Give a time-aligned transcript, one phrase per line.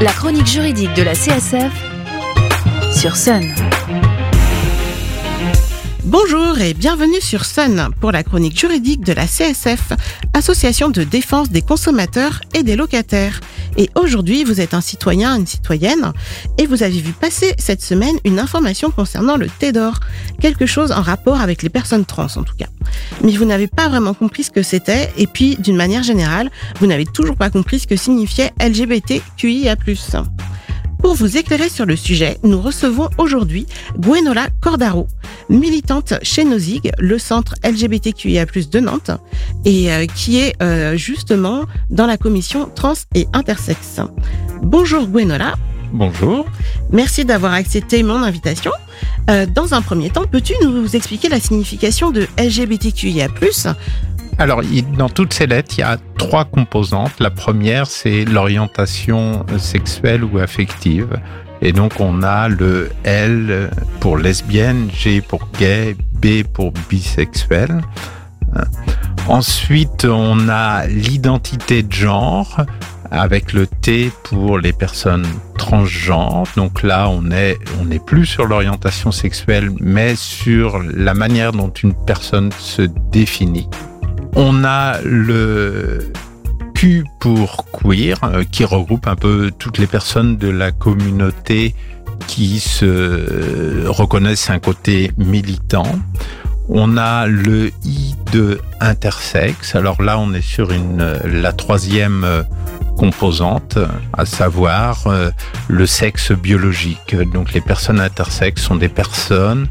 [0.00, 1.70] La chronique juridique de la CSF
[2.90, 3.54] sur Sun.
[6.04, 9.92] Bonjour et bienvenue sur Sun pour la chronique juridique de la CSF,
[10.32, 13.40] Association de défense des consommateurs et des locataires.
[13.76, 16.12] Et aujourd'hui, vous êtes un citoyen, une citoyenne,
[16.58, 19.94] et vous avez vu passer cette semaine une information concernant le TEDOR,
[20.40, 22.68] quelque chose en rapport avec les personnes trans en tout cas.
[23.22, 26.50] Mais vous n'avez pas vraiment compris ce que c'était, et puis d'une manière générale,
[26.80, 29.76] vous n'avez toujours pas compris ce que signifiait LGBTQIA+.
[31.02, 33.66] Pour vous éclairer sur le sujet, nous recevons aujourd'hui
[33.98, 35.08] Gwenola Cordaro,
[35.50, 39.10] militante chez Nozig, le centre LGBTQIA+ de Nantes,
[39.64, 44.00] et euh, qui est euh, justement dans la commission trans et intersexe.
[44.62, 45.56] Bonjour Gwenola.
[45.92, 46.46] Bonjour.
[46.92, 48.70] Merci d'avoir accepté mon invitation.
[49.28, 53.28] Euh, dans un premier temps, peux-tu nous expliquer la signification de LGBTQIA+,
[54.38, 54.62] alors,
[54.96, 57.12] dans toutes ces lettres, il y a trois composantes.
[57.20, 61.20] La première, c'est l'orientation sexuelle ou affective.
[61.62, 67.82] Et donc, on a le L pour lesbienne, G pour gay, B pour bisexuel.
[69.28, 72.64] Ensuite, on a l'identité de genre
[73.10, 75.26] avec le T pour les personnes
[75.58, 76.46] transgenres.
[76.56, 81.70] Donc là, on est, on n'est plus sur l'orientation sexuelle, mais sur la manière dont
[81.70, 83.68] une personne se définit.
[84.34, 86.12] On a le
[87.18, 91.74] Pour queer, euh, qui regroupe un peu toutes les personnes de la communauté
[92.26, 95.86] qui se reconnaissent un côté militant.
[96.70, 99.74] On a le I de intersexe.
[99.74, 102.24] Alors là, on est sur une, la troisième
[102.96, 103.78] composante,
[104.12, 105.30] à savoir euh,
[105.68, 107.16] le sexe biologique.
[107.32, 109.68] Donc les personnes intersexes sont des personnes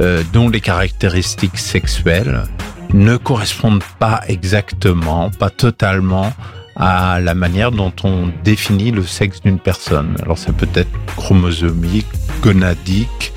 [0.00, 2.44] euh, dont les caractéristiques sexuelles
[2.92, 6.32] ne correspondent pas exactement, pas totalement
[6.76, 10.16] à la manière dont on définit le sexe d'une personne.
[10.22, 12.06] Alors ça peut être chromosomique,
[12.42, 13.32] gonadique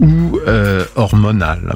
[0.00, 1.74] ou euh, hormonal.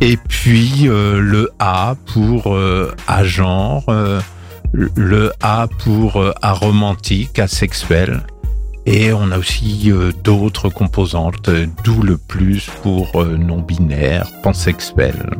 [0.00, 4.20] Et puis euh, le A pour euh, agenre, euh,
[4.72, 8.22] le A pour aromantique, asexuel.
[8.86, 9.92] Et on a aussi
[10.24, 11.50] d'autres composantes,
[11.84, 15.36] d'où le plus pour non-binaire, pansexuel.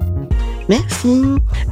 [0.68, 1.22] Merci.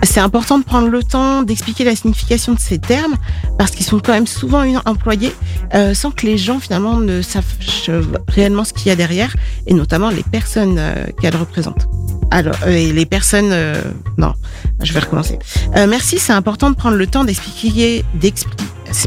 [0.03, 3.15] C'est important de prendre le temps d'expliquer la signification de ces termes
[3.59, 5.33] parce qu'ils sont quand même souvent employés
[5.75, 7.91] euh, sans que les gens finalement ne sachent
[8.29, 9.35] réellement ce qu'il y a derrière
[9.67, 11.89] et notamment les personnes euh, qu'elles représentent.
[12.31, 13.55] Alors, euh, et les personnes...
[14.19, 14.35] Non,
[14.83, 15.39] je vais recommencer.
[15.75, 18.05] Merci, c'est important de prendre le temps d'expliquer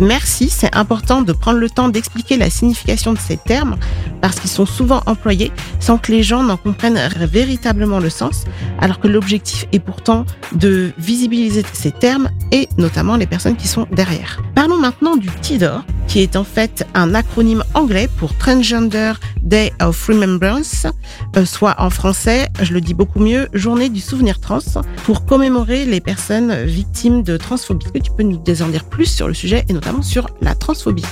[0.02, 3.76] Merci, c'est important de prendre le temps d'expliquer la signification de ces termes
[4.22, 8.46] parce qu'ils sont souvent employés sans que les gens n'en comprennent véritablement le sens,
[8.80, 13.88] alors que l'objectif est pourtant de visibiliser ces termes et notamment les personnes qui sont
[13.92, 14.42] derrière.
[14.56, 20.08] Parlons maintenant du TIDOR, qui est en fait un acronyme anglais pour Transgender Day of
[20.08, 20.88] Remembrance,
[21.38, 24.60] euh, soit en français, je le dis beaucoup mieux, Journée du souvenir trans,
[25.06, 27.86] pour commémorer les personnes victimes de transphobie.
[27.86, 30.56] Est-ce que tu peux nous en dire plus sur le sujet et notamment sur la
[30.56, 31.06] transphobie.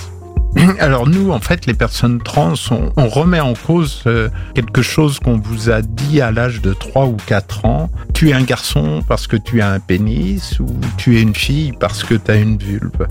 [0.80, 5.38] Alors nous, en fait, les personnes trans, on, remet en cause euh, quelque chose qu'on
[5.38, 7.90] vous a dit à l'âge de 3 ou 4 ans.
[8.14, 11.74] Tu es un garçon parce que tu as un pénis ou tu es une fille
[11.80, 13.08] parce que tu as une vulve.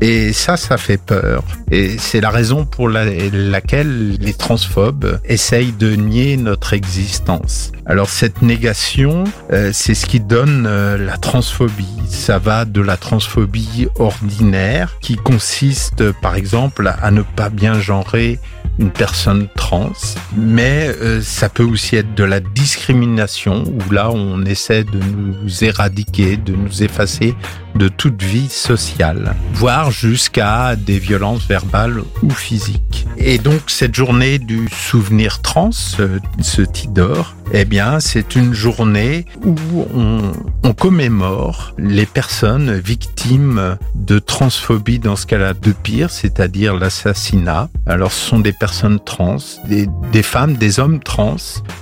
[0.00, 1.42] Et ça, ça fait peur.
[1.70, 7.72] Et c'est la raison pour laquelle les transphobes essayent de nier notre existence.
[7.84, 11.86] Alors cette négation, euh, c'est ce qui donne euh, la transphobie.
[12.06, 18.38] Ça va de la transphobie ordinaire qui consiste par exemple à ne pas bien genrer
[18.78, 19.92] une personne trans,
[20.36, 25.64] mais euh, ça peut aussi être de la discrimination où là on essaie de nous
[25.64, 27.34] éradiquer, de nous effacer
[27.78, 33.06] de toute vie sociale, voire jusqu'à des violences verbales ou physiques.
[33.16, 39.54] Et donc cette journée du souvenir trans, ce, TIDOR, eh bien c'est une journée où
[39.94, 40.32] on,
[40.74, 47.68] commémore les personnes victimes de transphobie dans ce a de pire, c'est-à-dire l'assassinat.
[47.86, 51.36] Alors ce sont des personnes trans, des, des femmes, des hommes trans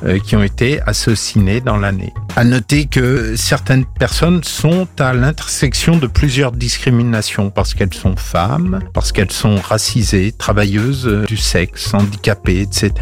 [0.05, 2.15] euh, qui ont été assassinés dans l'année.
[2.37, 8.81] À noter que certaines personnes sont à l'intersection de plusieurs discriminations parce qu'elles sont femmes,
[8.93, 12.93] parce qu'elles sont racisées, travailleuses du sexe, handicapées, etc.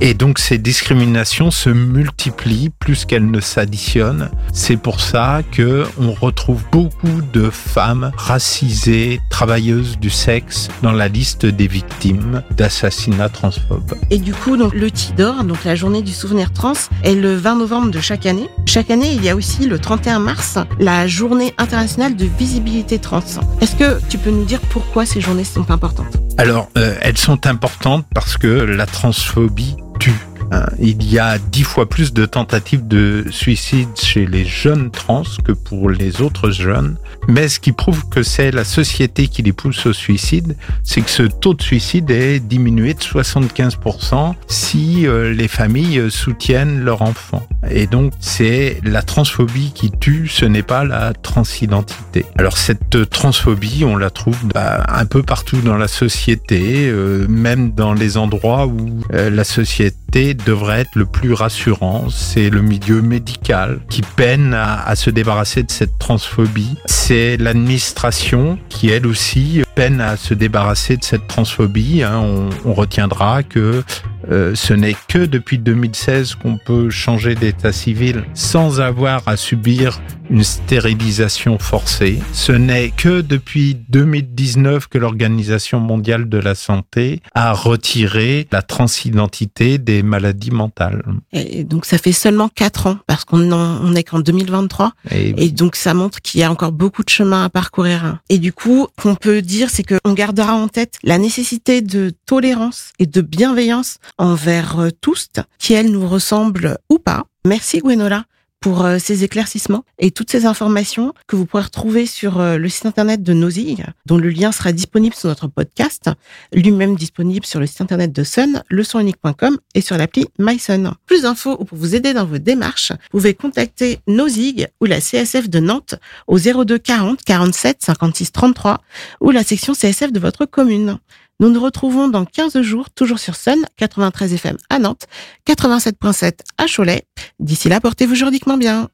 [0.00, 4.30] Et donc ces discriminations se multiplient multiplie plus qu'elle ne s'additionne.
[4.52, 11.08] C'est pour ça que on retrouve beaucoup de femmes racisées, travailleuses du sexe dans la
[11.08, 13.94] liste des victimes d'assassinats transphobes.
[14.10, 17.56] Et du coup, donc le TIDOR, donc la journée du souvenir trans, est le 20
[17.56, 18.48] novembre de chaque année.
[18.90, 23.22] Année, il y a aussi le 31 mars, la journée internationale de visibilité trans.
[23.60, 26.16] Est-ce que tu peux nous dire pourquoi ces journées sont importantes?
[26.38, 30.12] Alors, euh, elles sont importantes parce que la transphobie tue.
[30.50, 35.22] Hein, il y a dix fois plus de tentatives de suicide chez les jeunes trans
[35.44, 36.96] que pour les autres jeunes.
[37.28, 41.10] Mais ce qui prouve que c'est la société qui les pousse au suicide, c'est que
[41.10, 47.46] ce taux de suicide est diminué de 75% si euh, les familles soutiennent leur enfant.
[47.70, 52.26] Et donc c'est la transphobie qui tue, ce n'est pas la transidentité.
[52.38, 57.72] Alors cette transphobie, on la trouve bah, un peu partout dans la société, euh, même
[57.72, 62.08] dans les endroits où euh, la société devrait être le plus rassurant.
[62.08, 66.76] C'est le milieu médical qui peine à, se débarrasser de cette transphobie.
[66.86, 72.02] C'est l'administration qui, elle aussi, peine à se débarrasser de cette transphobie.
[72.02, 72.22] Hein.
[72.64, 73.84] On, retiendra que
[74.30, 80.00] euh, ce n'est que depuis 2016 qu'on peut changer d'état civil sans avoir à subir
[80.30, 82.18] une stérilisation forcée.
[82.32, 89.78] Ce n'est que depuis 2019 que l'Organisation mondiale de la santé a retiré la transidentité
[89.78, 91.04] des maladies mentales.
[91.32, 95.50] Et donc ça fait seulement quatre ans parce qu'on on est qu'en 2023 et, et,
[95.50, 98.18] donc ça montre qu'il y a encore beaucoup de chemin à parcourir.
[98.28, 102.92] Et du coup, qu'on peut dire, c'est qu'on gardera en tête la nécessité de tolérance
[102.98, 105.28] et de bienveillance envers tous,
[105.58, 107.24] qui elles nous ressemblent ou pas.
[107.44, 108.24] Merci Gwenola
[108.64, 113.22] pour ces éclaircissements et toutes ces informations que vous pourrez retrouver sur le site internet
[113.22, 116.08] de Nozig, dont le lien sera disponible sur notre podcast,
[116.50, 120.94] lui-même disponible sur le site internet de Sun, leçonunique.com et sur l'appli MySun.
[121.04, 125.02] Plus d'infos ou pour vous aider dans vos démarches, vous pouvez contacter Nozig ou la
[125.02, 125.96] CSF de Nantes
[126.26, 128.80] au 02 40 47 56 33
[129.20, 130.96] ou la section CSF de votre commune.
[131.40, 135.06] Nous nous retrouvons dans 15 jours, toujours sur Sun, 93 FM à Nantes,
[135.48, 137.04] 87.7 à Cholet.
[137.40, 138.88] D'ici là, portez-vous juridiquement bien.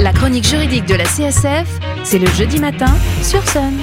[0.00, 1.68] La chronique juridique de la CSF,
[2.04, 2.92] c'est le jeudi matin
[3.22, 3.74] sur Sun.